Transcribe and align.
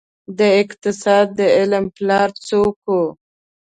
د 0.37 0.39
اقتصاد 0.61 1.27
د 1.39 1.41
علم 1.57 1.85
پلار 1.97 2.29
څوک 2.47 2.75
وه؟ 2.89 3.05